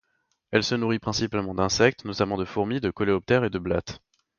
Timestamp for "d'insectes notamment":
1.53-2.35